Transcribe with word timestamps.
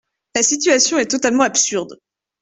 La 0.33 0.41
situation 0.41 0.97
est 0.97 1.05
totalement 1.11 1.43
absurde. 1.43 1.99